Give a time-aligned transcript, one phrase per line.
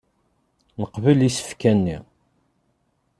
[0.79, 1.97] Neqbel isefka-nni.